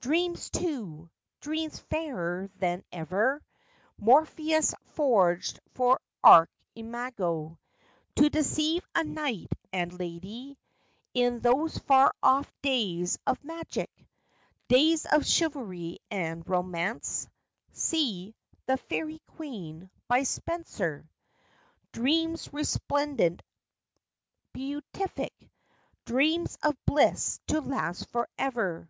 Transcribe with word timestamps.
Dreams, 0.00 0.48
too! 0.48 1.10
Dreams, 1.40 1.80
fairer 1.80 2.48
than 2.60 2.84
ever 2.92 3.42
Morpheus 3.98 4.72
forged 4.94 5.58
for 5.74 5.98
Archimago, 6.22 7.58
To 8.14 8.30
deceive 8.30 8.86
a 8.94 9.02
knight 9.02 9.52
and 9.72 9.98
lady, 9.98 10.56
In 11.14 11.40
those 11.40 11.78
far 11.78 12.14
off 12.22 12.52
days 12.62 13.18
of 13.26 13.42
magic; 13.42 13.90
Days 14.68 15.04
of 15.04 15.26
chivalry 15.26 15.98
and 16.12 16.48
romance; 16.48 17.26
(See" 17.72 18.36
The 18.68 18.76
Faerie 18.76 19.18
Queen," 19.34 19.90
by 20.06 20.22
Spencer); 20.22 21.10
Dreams 21.90 22.52
resplendent! 22.52 23.42
beatific! 24.52 25.34
Dreams 26.04 26.56
of 26.62 26.76
bliss 26.86 27.40
to 27.48 27.60
last 27.60 28.08
forever 28.10 28.88